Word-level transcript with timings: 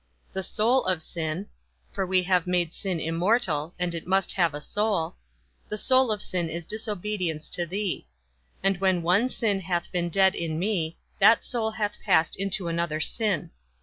The 0.33 0.41
soul 0.41 0.83
of 0.85 1.03
sin 1.03 1.45
(for 1.91 2.07
we 2.07 2.23
have 2.23 2.47
made 2.47 2.73
sin 2.73 2.99
immortal, 2.99 3.75
and 3.77 3.93
it 3.93 4.07
must 4.07 4.31
have 4.31 4.55
a 4.55 4.59
soul), 4.59 5.15
the 5.69 5.77
soul 5.77 6.11
of 6.11 6.23
sin 6.23 6.49
is 6.49 6.65
disobedience 6.65 7.47
to 7.49 7.67
thee; 7.67 8.07
and 8.63 8.77
when 8.79 9.03
one 9.03 9.29
sin 9.29 9.59
hath 9.59 9.91
been 9.91 10.09
dead 10.09 10.33
in 10.33 10.57
me, 10.57 10.97
that 11.19 11.45
soul 11.45 11.69
hath 11.69 12.01
passed 12.03 12.35
into 12.35 12.67
another 12.67 12.99
sin. 12.99 13.51